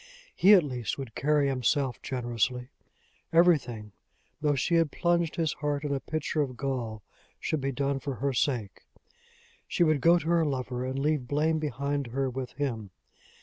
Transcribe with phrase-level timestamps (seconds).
[0.35, 2.71] He, at least, would carry himself generously!
[3.31, 3.91] Everything,
[4.41, 7.03] though she had plunged his heart in a pitcher of gall,
[7.39, 8.81] should be done for her sake!
[9.67, 12.89] She should go to her lover, and leave blame behind her with him!